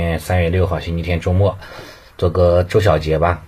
[0.00, 1.58] 嗯，三月六号星期天周末，
[2.16, 3.42] 做个周小结吧。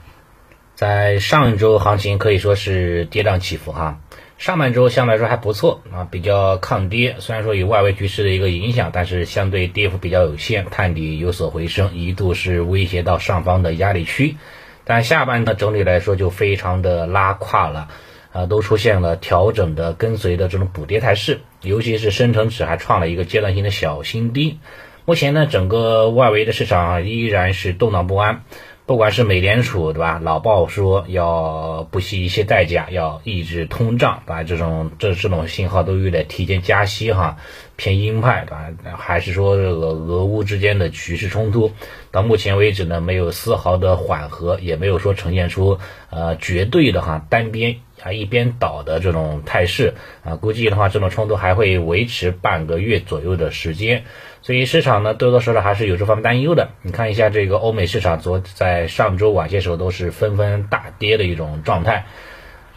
[0.75, 4.01] 在上周行情可以说是跌宕起伏哈，
[4.37, 7.15] 上半周相对来说还不错啊，比较抗跌。
[7.21, 14.37] 虽然说有外围局势的一个影响，但是相对跌幅比较有限，探底有所回升，一度是威胁到上方的压力区。
[14.83, 17.89] 但下半呢，整体来说就非常的拉胯了，
[18.33, 24.59] 啊，都出现了调整的跟随的这种补跌态势，尤其是深成指还创了一个阶段性的小新低。
[25.05, 28.43] 目前呢，整个外围的市场依然是动荡不安。
[28.87, 34.43] 不管是美联储对吧，老鲍说要不惜一切代价要抑制通胀，把？
[34.43, 37.37] 这种这这种信号都有点提前加息哈，
[37.77, 38.67] 偏鹰派对吧？
[38.99, 41.71] 还是说这个俄乌之间的局势冲突，
[42.11, 45.79] 到目前为止呢，没有丝毫的缓和，也没有说呈现出
[46.11, 49.95] 呃绝对的哈单边啊一边倒的这种态势
[50.25, 54.03] 啊，估计的话这种冲突还会维持半个月左右的时间。
[54.43, 56.71] 所以市场呢，多多少少还是有这方面担忧的。
[56.83, 62.07] 你看一下这个欧美市场，昨在上周晚些时候都是纷纷大跌的一种状态。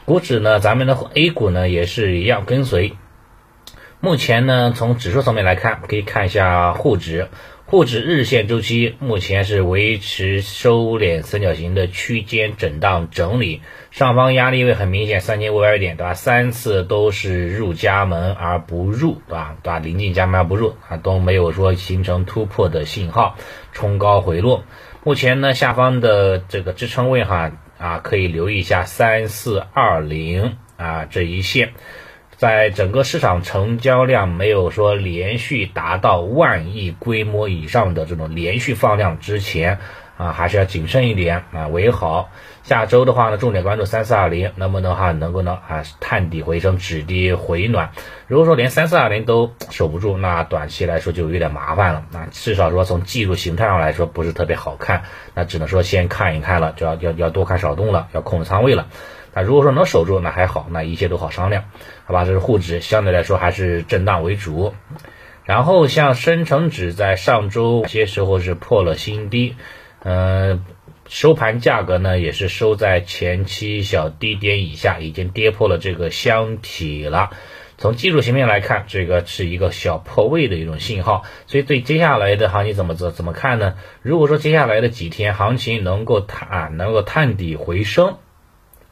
[0.05, 2.97] 股指呢，咱们的 A 股呢也是一样跟随。
[4.01, 7.29] 目前呢，从指数层面来看，可以看一下沪指。
[7.65, 16.13] 沪指日线周期目前是维持收敛三角形的区间震荡整理，上方压力位很明显，三千五百点，对吧？
[16.13, 19.55] 三次都是入家门而不入，对吧？
[19.63, 19.79] 对吧？
[19.79, 23.37] 临近家门而不入啊，都没有说形成突破的信号，
[23.71, 24.65] 冲高回落。
[25.03, 31.73] 目前呢，下方的这个支撑位哈啊，可以留意一下三四二零啊这一线。
[32.37, 39.79] 在整个市场成交量没有说连续达到万亿规模以上的这种连续放量之前
[40.17, 42.29] 啊，还是要谨慎一点啊为好。
[42.63, 47.91] 下周的话呢，重点关注三四二零能不能哈能够呢啊探底回升，止跌回暖。
[48.27, 52.05] 如果说连三四二零都守不住，那短期来说就有点麻烦了。
[52.11, 55.03] 那至少说从技术形态上来说不是特别好看，
[55.33, 58.87] 那只能说先看一看了，就要要要多看少动了，要控制仓位了。
[59.33, 61.65] 那如果说能守住，那还好，那一切都好商量，
[62.05, 62.25] 好吧？
[62.25, 64.73] 这是沪指，相对来说还是震荡为主。
[65.43, 69.55] 然后像深成指在上周些时候是破了新低，
[70.03, 70.63] 嗯，
[71.07, 77.31] 收盘价格呢也是收在前期小低点以下，已经跌破了这个箱体了。
[77.77, 83.73] 从技术形面来看，这个是一个小破位的一种信号，所以对接下来的行情怎么怎怎么看呢？
[84.01, 88.17] 如果说接下来的几天行情能够探啊，能够探底回升。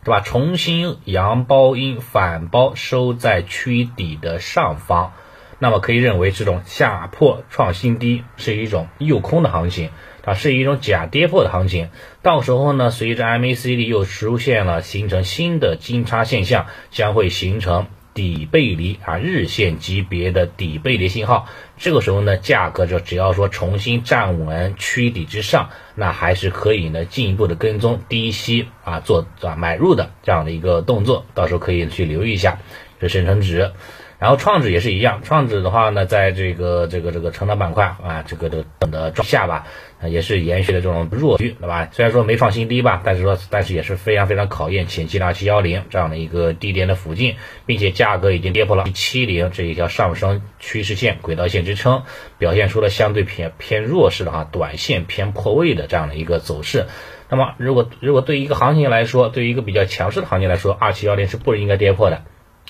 [0.03, 0.19] 对吧？
[0.21, 5.13] 重新阳包阴反包收在区底的上方，
[5.59, 9.91] 那么可以认为这种下破创新低是一种诱空的行情，
[10.25, 11.89] 啊，是一种假跌破的行情。
[12.23, 17.85] 到时候呢，随着 MACD 又出现了形成新的金叉现象，将会形成。
[18.13, 32.59] 底背离啊，日线级别的底背离信号，这个时候呢，价格就只要说重新站稳区底之上，那还是可以呢进一步的跟踪低吸啊做啊买入的这样的一个动作，到时候可以去留意一下
[32.99, 33.71] 这深成指。
[34.21, 39.65] 然后创指也是一样，创指的话呢，在这个这个这个成长板块啊，这个的等的下吧，
[40.07, 41.89] 也是延续的这种弱区，对吧？
[41.91, 52.03] 虽然说没创新低吧，但是说但是也是非常非常考验前期的二七幺零这样的一个低点的附近，并且价格已经跌破了七零这一条上升趋势线轨道线支撑，
[52.37, 56.85] 表现出了相对偏偏弱势的哈，短线偏破位的这样的一个走势。
[57.27, 62.21] 那么如果如果对一个行情来说，对于一个比较强势的行情来说，二七幺零是不应该跌破的。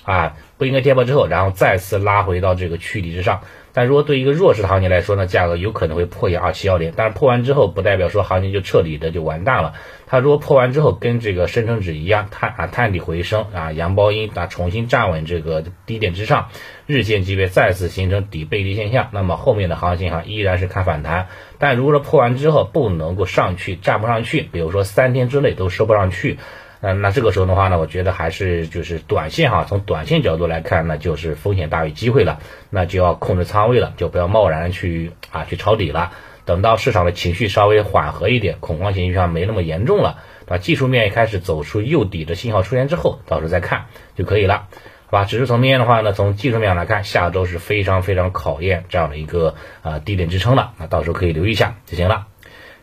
[0.03, 3.41] 啊，不应该跌破之后，然后再次拉回到这个区底之上。
[3.73, 6.91] 但如果对一个弱势的行情来说呢，价格有可能会破一二七幺零。
[6.93, 9.75] 但是破完之后，不代表说行情就彻底的就完蛋了。
[10.07, 16.49] 它如果破完之后，跟这个深成指一样探啊探底回升啊阳包阴啊重新站稳这个低点之上，
[16.85, 21.27] 日线级别再次形成底背离现象，那么后面的行情哈依然是看反弹。
[21.57, 26.39] 但如果说破完之后不能够上去，站不上去，比如说三天之内都收不上去。
[26.83, 32.39] 嗯，那这个时候的话呢，我觉得还是就是短线哈，从短线角度来看，那就是风险大于机会了，
[32.71, 36.11] 那就要控制仓位了，就不要贸然去啊去抄底了。
[36.43, 40.17] 等到市场的情绪稍微缓和一点，恐慌情绪上没那么严重了，
[40.47, 43.85] 把技术面开始走出诱底的信号出现之后，到时候再看
[44.15, 44.67] 就可以了，
[45.05, 45.25] 好吧？
[45.25, 49.53] 指数层面的话呢，从技术面来看，下周是非常非常考验这样的一个
[49.83, 52.25] 啊低点支撑了，那到时候可以留意一下就行了。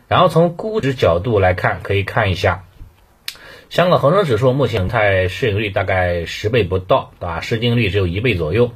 [0.07, 2.63] 然后从估值角度来看，可以看一下。
[3.69, 7.39] 香港恒生指数目前在市盈率大概十倍不到，对吧？
[7.39, 8.71] 市净率只有一倍左右，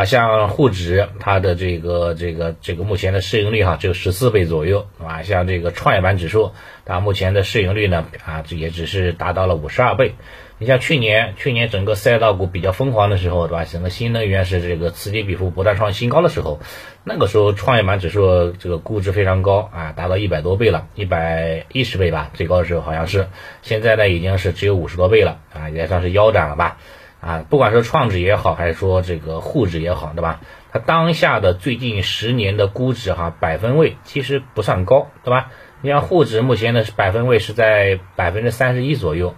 [0.00, 0.04] 啊？
[0.04, 5.22] 像沪指它的这个这个这个目前的市盈率哈只有十四倍左右，啊？
[5.22, 6.52] 像这个创业板指数，
[6.84, 10.14] 它目前的市盈率呢啊这也只是达到了五十二倍，
[10.58, 13.64] 你像去年，去年整个赛道股比较疯狂的时候，对吧？
[13.64, 16.60] 整个新能源是这个此起彼伏，不断创新高的时候，
[17.02, 23.28] 那个时候创业板指数这个估值非常高啊，达到一百多倍了，一百一十倍吧，最高的时候好像是。
[23.62, 26.78] 现在呢，已经是只有五十多倍了啊，也算是腰斩了吧？
[27.26, 30.38] 啊，不管是创指也好，还是说这个沪指也好，对吧？
[30.72, 35.50] 它当下的最近十年的估值哈，百分位其实不算高，对吧？
[35.80, 39.34] 你像沪指目前的百分位是在百分之三十一左右，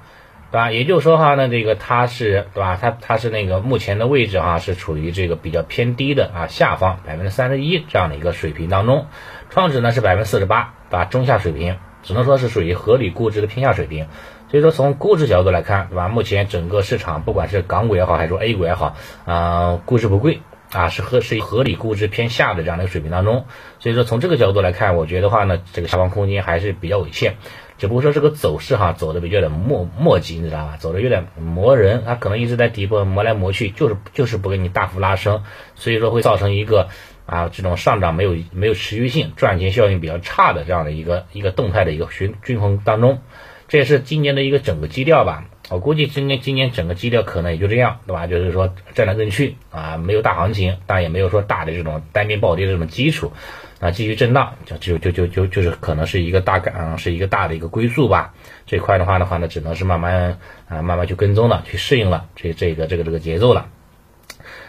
[0.53, 0.71] 对吧？
[0.71, 2.79] 也就是说哈，那这个它是对吧？
[2.79, 9.07] 它它是那个目前的位置哈，是处于这个比较偏低的啊下方百分之三十一这样的一个水平当中。
[9.49, 11.07] 创指呢是百分之四十八，对吧？
[11.07, 14.09] 中下水平，只能说是属于合理估值的偏下水平。
[14.51, 16.09] 所以说从估值角度来看，对吧？
[16.09, 20.41] 目前整个市场不管是港股也好，还是说 A 股也好，啊，估值不贵。
[20.71, 23.47] 啊，是合是合理估值偏下的这样的一个水平当中，
[23.79, 27.37] 所以说从这个角度来看，我觉得话呢，这个下方空间还是比较有限，
[27.79, 30.77] 只不过说这个走势哈走的比较的磨磨叽，你知道吧？
[30.79, 35.43] 走的有点磨人，它可能一直在底部磨来磨去，就是就是不给你大幅拉升，
[35.75, 36.89] 所以说会造成一个
[37.25, 43.21] 啊这种上涨没有没有持续性，赚钱效应比较差的这样的一个一个动态的一个均均衡当中，
[43.69, 45.45] 这也是今年的一个整个基调吧。
[45.71, 48.27] 我估计今年今年整个基调可能也就这样，对吧？
[48.27, 53.33] 就是说震来震去啊，没有大行情，但也没有说大的这种单边暴跌的这种基础，
[53.79, 58.33] 啊，继续震荡，就就就就就就是可能是一个大感，是一个大的一个归宿吧。
[58.65, 60.39] 这块的话的话呢，只能是慢慢
[60.69, 63.69] 啊慢慢去跟踪了，去适应了这这个这个这个节奏了。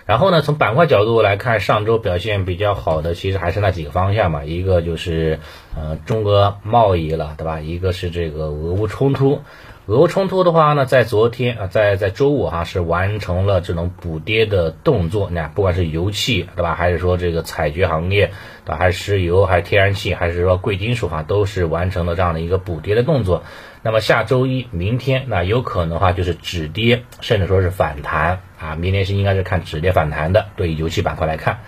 [0.10, 5.40] 然后呢，从板块角度来看，上周表现比较好的其实还是那几个方向嘛，一个就是
[5.76, 7.60] 呃中俄贸易了，对吧？
[7.60, 9.42] 一个是这个俄乌冲突。
[9.86, 15.30] 俄乌冲突的话呢，在昨天啊，在在周五哈是完成了这种补跌的动作。
[15.32, 18.32] 那不管是油气对吧，还是说这个采掘行业
[18.66, 23.44] 对吧，还是石油，还是天然气，还是说贵金属哈，都是完成了这样的一个补跌的动作。
[23.82, 28.76] 那么下周一、明天那有可能的话就是止跌，甚至说是反弹啊。
[28.76, 30.48] 明天是应该是看止跌反弹的。
[30.58, 31.62] 对于油气板块来看，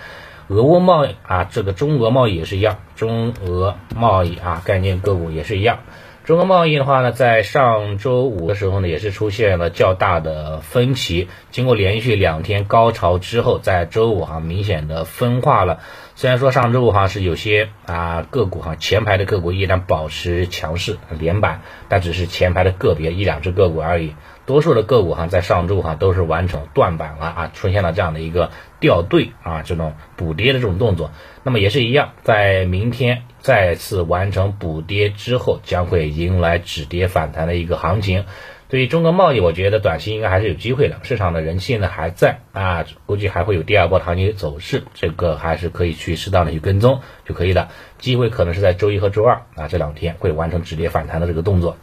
[0.50, 5.80] 俄乌贸易啊，这个中俄贸易也是一样，中俄贸易啊，概念个股也是一样。
[6.26, 11.30] 中俄贸易的话呢，在上周五的时候呢，也是出现了较大的分歧。
[11.50, 15.80] 经过连续两天高潮之后，在周五啊明显的分化了。
[16.22, 24.14] 虽然说上周五哈是有些啊个股哈前排的个股依然保持强势连板，但只是前排的个别一两只个股而已。
[24.46, 31.10] 多数的个股哈在上周哈都是完成断板了啊，出现了这样的一个掉队啊这种补跌的这种动作。
[31.42, 38.26] 那么也是一样，在明天再次完成补跌之后，将会迎来止跌反弹的一个行情。
[38.72, 47.68] 对于中国贸易，我觉得短期应该还是有机会的，市场的人气呢还在啊，估计还会有第二波行情走势，这个还是可以去适当的去跟踪就可以了。
[48.00, 51.76] 机会可能是在周一和周二啊这两天会完成止跌反弹的这个动作，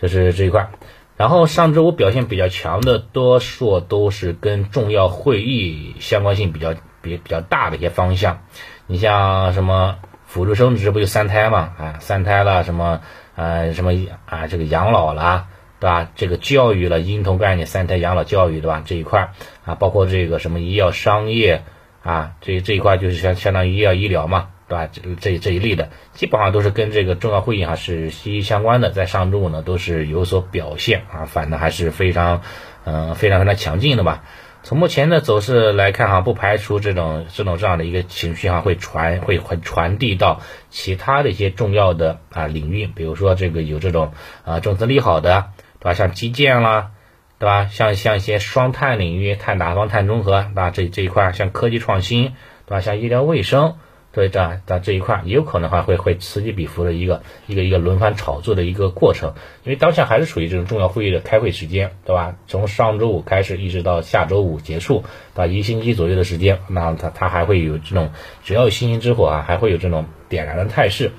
[0.00, 0.70] 这是这一块。
[1.16, 8.40] 然后上周五表现比较强的，多数都是跟重要会议相关性比较比比较大的一些方向。
[8.88, 11.58] 你像什么辅助生殖不就三胎嘛？
[11.78, 13.02] 啊，三胎了，什么
[13.36, 13.92] 呃什么
[14.26, 15.46] 啊，这个养老了，
[15.84, 16.10] 对吧？
[16.14, 18.82] 这个教育了，婴童概念，三胎养老教育，对吧？
[18.86, 19.32] 这一块
[19.66, 21.62] 啊，包括这个什么医药商业
[22.02, 24.48] 啊，这这一块就是相相当于医药医疗嘛。
[24.66, 24.88] 对吧？
[24.90, 32.40] 这这这一类的，基本上都是跟这个重要会议哈是息息相关的，在上周五呢都是有所表现啊，反的还是非常，
[32.84, 34.24] 嗯，非常非常强劲的吧。
[34.62, 40.40] 从目前的走势来看哈，不排除这种这种这样的一个情绪哈会传会会传递到
[40.70, 44.14] 其他的一些重要的啊领域，比如说这个有这种
[44.46, 45.50] 啊政策利好的，
[45.84, 45.94] 对吧？
[45.94, 46.92] 像基建啦，
[47.38, 47.66] 对吧？
[47.66, 50.70] 像像一些双碳领域，碳达峰、碳中和，对吧？
[50.70, 52.32] 这这一块像科技创新，
[52.64, 52.80] 对吧？
[52.80, 53.76] 像医疗卫生。
[54.14, 62.36] 所以这在这一块也有可能话会会此起彼伏的一个一个一个轮番炒作的一个过程，因为当下还是处于这种重要会议的开会时间，对吧？
[62.46, 65.02] 从上周五开始一直到下周五结束，
[65.34, 68.12] 到一星期左右的时间，那它它还会有这种
[68.44, 71.10] 只要有星星之火啊，还会有这种点燃的态势。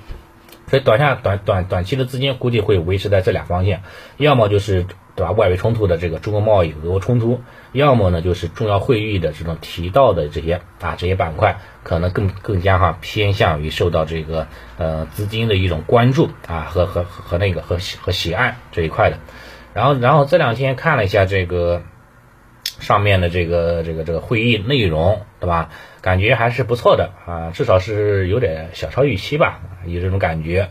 [0.68, 3.80] 所以短下短短短期的资金估计会维持在这俩方向，
[4.16, 7.40] 要么就是对吧外围冲突的这个中国贸易俄乌冲突，
[7.72, 14.46] 要么呢就是重要会议的这种提到的这些啊这些板块，可能更更加哈偏向于受到这个
[14.78, 19.18] 呃资金的一种关注啊和和和那个和和喜爱这一块的，
[19.74, 21.82] 然后然后这两天看了一下这个。
[22.78, 25.70] 上面的这个这个这个会议内容，对吧？
[26.06, 30.70] 感觉还是不错的啊，至少是有点小超预期吧，有这种感觉，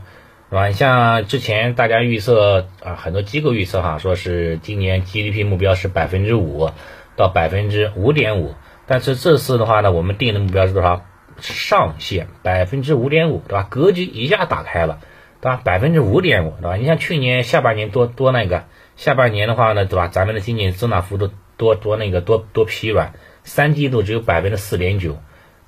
[0.49, 0.71] 是吧？
[0.71, 6.69] 像之前大家预测啊，很多机构预测哈，说是今年 GDP 目标是百分之五
[7.17, 8.55] 到百分之五点五，
[8.87, 11.05] 但是这次的话呢，我们定的目标是多少？
[11.37, 13.67] 上限百分之五点五，对吧？
[13.69, 14.99] 格局一下打开了，
[15.41, 15.59] 对吧？
[15.65, 16.77] 百分之五点五，对吧？
[16.77, 18.63] 你像去年下半年多多那个。
[18.95, 20.07] 下半年的话呢，对吧？
[20.07, 23.15] 咱们的经济增长幅度多多那个多多疲软，
[23.45, 25.17] 三季度只有百分之四点九，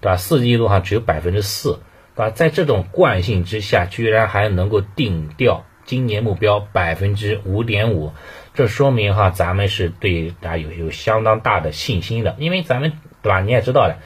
[0.01, 0.17] 对吧？
[0.17, 1.79] 四季度哈只有百分之四，
[2.15, 2.29] 对吧？
[2.31, 8.11] 在这种惯性之下，居然还能够定调今年目标百分之五点五，
[8.53, 12.91] 这说明哈咱们是对大家有有相当大的信心的，因为咱们
[13.21, 13.39] 对吧？
[13.39, 13.99] 你也知道的，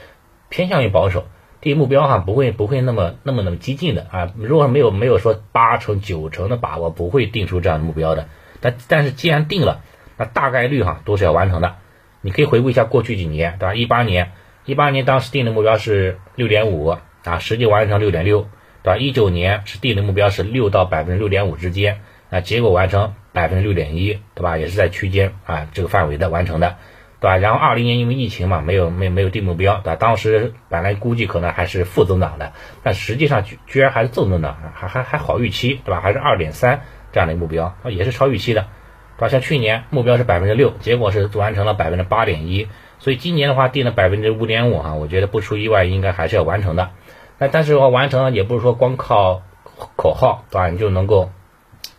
[0.48, 1.26] 偏向于保守。
[1.60, 8.26] 定目标哈不会不会那么那么那么激进的啊，如果没有没有说八成九成的把握，不会定出这样的目标的。
[8.60, 9.80] 但但是既然定了，
[10.16, 11.76] 那大概率哈都是要完成的。
[12.22, 13.74] 你可以回顾一下过去几年，对吧？
[13.74, 14.32] 一八年
[14.64, 16.86] 一八年当时定的目标是六点五
[17.24, 18.48] 啊，实际完成六点六，
[18.82, 18.96] 对吧？
[18.96, 22.00] 一九年是定的目标是六到百分之六点五之间，
[22.30, 24.56] 啊，结果完成百分之六点一，对吧？
[24.56, 26.78] 也是在区间啊这个范围的完成的。
[27.20, 27.36] 对吧？
[27.36, 29.94] 然后二零年因为疫情嘛，没有没没有定目标，对吧？
[29.94, 32.52] 当时本来估计可能还是负增长的，
[32.82, 36.00] 但实际上居居然还是正增长，还还还好预期，对吧？
[36.00, 36.80] 还是二点三
[37.12, 38.66] 这样的目标，也是超预期的，
[39.22, 39.28] 吧？
[39.28, 46.90] 像去年目标是百分之六，结果是完成了百分之八点一，所以今年的话定了百分之五点五啊，我觉得不出意外应该还是要完成的。
[47.38, 49.42] 那但是话完成也不是说光靠
[49.96, 50.68] 口号，对吧？
[50.68, 51.30] 你就能够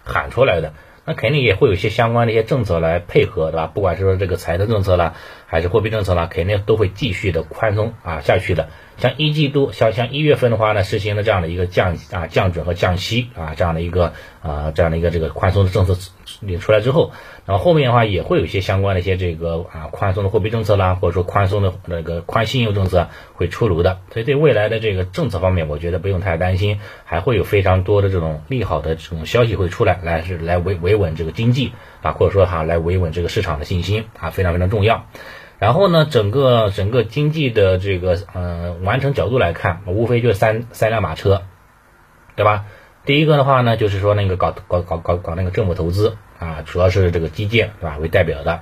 [0.03, 0.73] 喊出来的。
[1.05, 3.67] 那肯定也会有一些相关的一些政策来配合，对吧？
[3.67, 5.15] 不管是说这个财政政策啦，
[5.47, 8.69] 还是货币政策啦，肯定都会继续的宽松啊下去的。
[9.03, 15.97] 像一季度，像像一月份的话呢，实行了这样的一个降啊降准和降息啊这样的一个啊这样的一个这个宽松的政策
[16.39, 17.11] 领出来之后，
[17.45, 23.99] 然后后面的话也会有一些相关的一些这个啊宽松的货币政策啦，或者说宽松的那个宽信用政策会出炉的。
[24.13, 35.07] 所以对未来的这个政策方面，我觉得不用太担心，还会有非常多的这种利好的这种消息会出来，来是来维维稳这个经济啊，或者说哈来维稳这个市场的信心啊，非常非常重要。
[35.63, 41.43] 然后呢，整个整个经济的这个嗯完成角度来看，无非就三三辆马车，
[42.35, 42.65] 对吧？
[43.05, 47.97] 第一个的话呢，就是说那个搞搞搞搞搞那个政府投资啊，主要是这个基建，对吧？
[47.97, 48.59] 为代表的。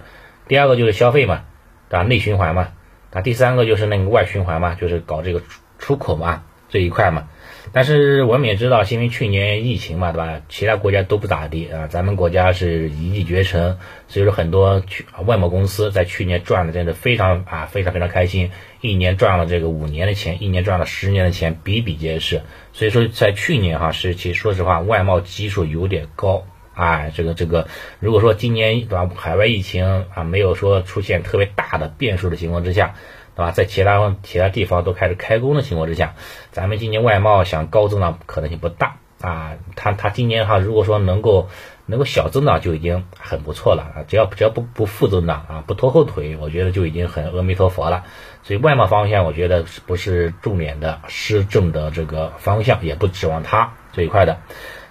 [0.47, 1.41] 第二个就是消费嘛，
[1.89, 2.03] 对吧？
[2.03, 2.67] 内循环嘛。
[3.09, 5.47] 啊，第三个就是那个外循环嘛，就是搞这个出
[5.79, 7.29] 出口嘛这一块嘛。
[7.73, 10.41] 但是我们也知道，因为去年疫情嘛，对吧？
[10.49, 13.77] 其他国家都不咋地啊，咱们国家是一骑绝尘，
[14.07, 18.51] 所以说很多去外贸公司在去年赚的真的非常啊，非常非常开心，
[18.81, 22.41] 一年赚了这个五年的钱，一年赚了十年的钱，比比皆是。
[22.73, 27.67] 所以说在去年哈，是其实说实话，外贸基数有点高啊，这个这个，
[27.99, 32.95] 如果说今年对吧，海外疫情啊没有说出现特别大的变数的情况之下。
[33.35, 33.51] 对吧？
[33.51, 36.15] 在其他其他地方都开始开工的情况之下，
[36.51, 39.53] 咱们今年外贸想高增长可能性不大啊。
[39.75, 41.49] 它它今年哈，如果说能够
[41.85, 43.95] 能够小增长就已经很不错了啊。
[44.07, 48.03] 只要只要不不负增长啊，不拖后腿，我觉得就已经很阿弥陀佛了。
[48.43, 54.39] 所以外贸方向，我觉得不是重点的施政的这个方向，也不指望它这一块的。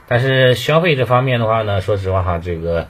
[0.08, 2.88] 但是消费这方面的话呢，说实话哈，这个。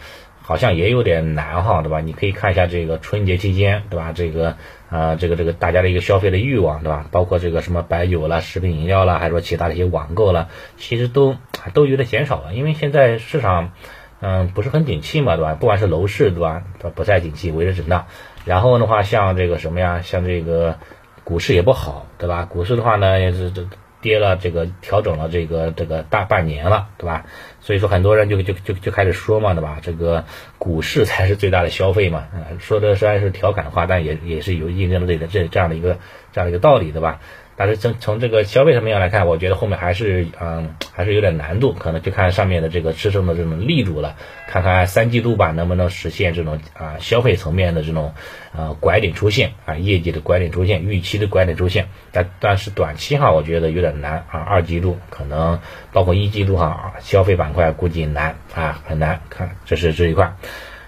[0.50, 2.00] 好像也有点难哈，对吧？
[2.00, 4.11] 你可以看一下这个春节期间，对吧？
[4.12, 4.57] 这个
[4.90, 7.07] 呃，这个这个大家的一个消费的欲望，对吧？
[7.12, 11.37] 包括这个什么白酒啦、食品饮料啦，还说其他的一些网购啦，其实都
[11.73, 13.71] 都有点减少了，因为现在市场
[14.19, 15.54] 嗯不是很景气嘛，对吧？
[15.54, 16.64] 不管是楼市，对吧？
[16.80, 18.07] 它不太景气，维持震荡。
[18.45, 20.78] 然后的话，像这个什么呀，像这个
[21.23, 22.45] 股市也不好，对吧？
[22.45, 23.69] 股市的话呢，也是这。
[24.00, 27.26] 跌了，这个调整了这个这个大半年了，对吧？
[27.61, 29.78] 所以说很多人就就就就开始说嘛，对吧？
[29.83, 30.25] 这个
[30.59, 32.28] 股市才是最大的消费嘛，
[32.59, 35.99] 说的虽然是调侃的话，但也也是有印证了这个这这样的一个
[36.33, 37.21] 这样的一个道理，对吧？
[37.61, 44.17] 但是从从这个消费层面来看，我觉得后面还是嗯还是有点难度，可能就看上面的这个支撑的这种力度了，
[44.49, 48.14] 看看三季度吧能不能实现这种啊消费层面的这种
[48.57, 55.61] 呃拐点出现啊业绩的拐点出现，预期的拐点出现，但但是短期哈我觉得有点难啊，二季度可能
[55.93, 60.33] 包括一季度哈消费板块估计难啊很难看，这是这一块，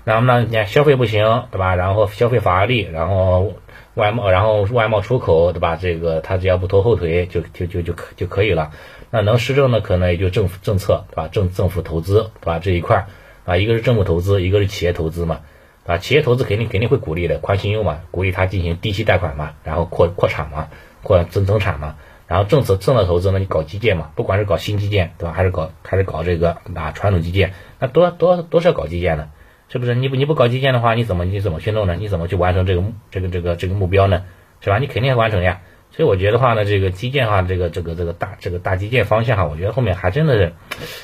[0.04, 1.74] 然后呢你看消费不行对吧？
[1.74, 3.52] 然后消费乏力，然后。
[3.94, 5.76] 外贸，然后外贸出口，对吧？
[5.76, 8.72] 这个它只要不拖后腿，就就就就可就可以了。
[9.10, 11.28] 那能施政的可能也就政府政策，对吧？
[11.28, 12.58] 政政府投资，对吧？
[12.58, 13.06] 这一块儿
[13.44, 15.40] 啊，一个是政府投资，一个是企业投资嘛，
[15.84, 20.68] 啊，企业投资肯定肯定会鼓励的，宽信用嘛，鼓励它进行低息贷款嘛，然后扩扩产嘛，
[21.02, 21.96] 扩增增产嘛。
[22.28, 25.34] 然后政策政策投资呢，你搞基建嘛，不管是搞新基建，对吧？
[25.34, 29.28] 还是搞还是搞这个啊传统基建，那多多都是要搞基建的。
[29.72, 31.96] 是不是你不你不搞基建的话，你怎么你怎么去弄呢？
[31.96, 34.24] 你怎么去完成这个这个这个这个目标呢？
[34.60, 34.78] 是吧？
[34.78, 35.62] 你肯定要完成呀。
[35.92, 40.52] 所以我觉得话呢，这个基建哈，这个这个这个大这个大基建方向哈，我觉得后面还真的是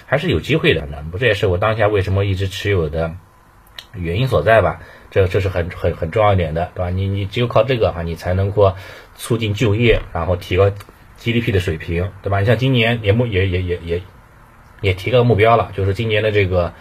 [0.05, 0.87] 还是有机会的。
[0.91, 3.13] 那不这也是我当下为什么一直持有的
[3.95, 4.83] 原因所在吧？
[5.11, 6.91] 这这是很很很重要一点的，对吧？
[6.91, 8.75] 你你只有靠这个哈，你才能够
[9.15, 10.71] 促进就业，然后提高
[11.19, 12.41] GDP 的水平，对吧？
[12.41, 14.03] 你像今年也目也也也也
[14.83, 16.75] 也提个目标了，就是今年的这个。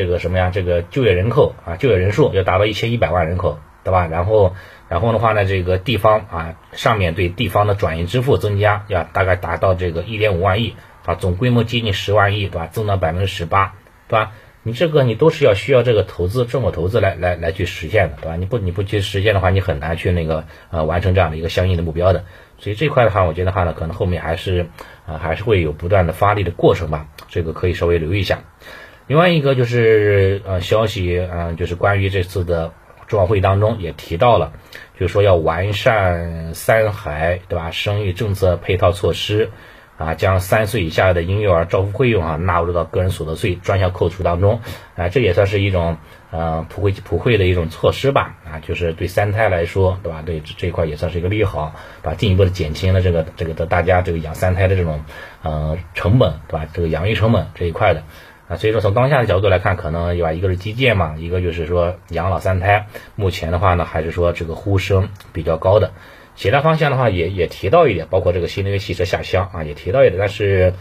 [0.00, 0.48] 这个什么呀？
[0.48, 4.06] 这个就业人口啊，就业人数要达到一千一百万人口，对吧？
[4.06, 4.54] 然后，
[4.88, 12.66] 然后的话呢，这个地方啊，上面对地方的转移支付增加，要大概达到这个一点五万亿啊，总规模接近十万亿，对吧？
[12.68, 13.74] 增长百分之十八，
[14.08, 14.32] 对吧？
[14.62, 18.36] 你这个你都是要需要这个投资，政府投资来来来去实现的，对吧？
[18.36, 22.24] 你不你不去实现的话，你很难去那个呃完成这样的一个相应的目标的。
[22.58, 24.66] 所以这块的话，我觉得话呢，可能后面还是
[25.06, 28.40] 啊还是会有不断的发力的过程吧，这个可以稍微留意一下。
[29.10, 32.70] 另外一个就是呃消息啊，就是关于这次的
[33.08, 34.52] 中奥会议当中也提到了，
[34.96, 37.72] 就是说要完善三孩对吧？
[37.72, 39.50] 生育政策配套措施。
[39.98, 44.62] 啊，将三岁以下的婴幼儿照护费用啊纳入到个人所得税专项扣除当中，
[44.96, 45.98] 啊，这也算是一种
[46.30, 50.22] 呃普惠普惠的一种措施吧，啊，就是对三胎来说，对吧？
[50.24, 55.04] 对这一块也算是一个利好，把进一步的减轻了这个这个的大家这个养三胎的这种
[55.42, 56.66] 呃成本，对吧？
[56.72, 58.04] 这个养育成本这一块的，
[58.50, 65.92] 啊，所以说从当下的角度来看，可能有吧，一个是基建嘛，一个就是说养老三胎，目前的话呢，还是说这个呼声比较高的。
[66.34, 70.74] 其他方向的话也也提到一点，包括这个新能源汽车下乡啊，也提到一点，但是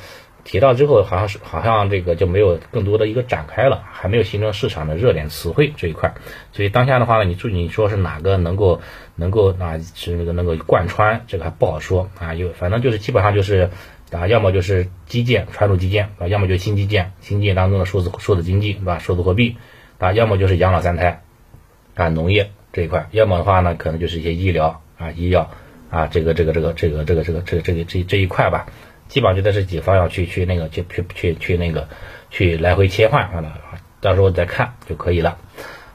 [0.45, 6.15] 提到之后好像是好像这个就没有更多的一个展开了，还没有形成市场的热点词汇这一块。
[6.53, 8.81] 所以当下的话呢，你注意你说是哪个能够
[9.15, 12.33] 能够啊是那个能够贯穿，这个还不好说啊。
[12.33, 13.69] 有反正就是基本上就是
[14.11, 18.99] 啊，要么就是基建传统基建啊，要么就是新基建，新基建当中的数字数字经济对吧？
[18.99, 19.57] 数字货币
[19.97, 21.23] 啊，要么就是养老三胎
[21.95, 24.81] 啊，农业这一块，要么的话呢，可能就是一些医疗。
[24.99, 25.49] 啊，医药
[25.89, 28.67] 啊，这个这个这个这个这个这个这个这这这一块吧，
[29.07, 31.87] 基本上就在这几方向去去那个去去去去那个
[32.29, 33.55] 去来回切换啊，
[34.01, 35.37] 到时候再看就可以了，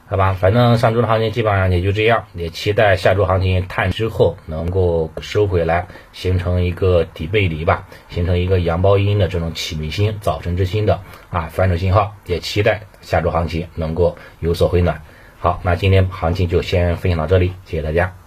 [0.07, 0.33] 好吧？
[0.33, 15.01] 反正上周的行情基本上也就这样，也期待下周行情探之后能够收回来，形成一个底背离吧，形成一个阳包阴的这种启明星、早晨之星的啊反转信号，也期待下周行情能够有所回暖。
[15.39, 18.24] 好，那今天行情就先分享到这里，谢谢大家。